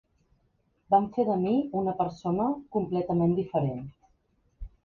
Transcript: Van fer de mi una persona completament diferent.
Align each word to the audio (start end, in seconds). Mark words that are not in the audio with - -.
Van 0.93 1.09
fer 1.17 1.25
de 1.27 1.35
mi 1.43 1.53
una 1.81 1.95
persona 2.01 2.49
completament 2.79 3.37
diferent. 3.41 3.85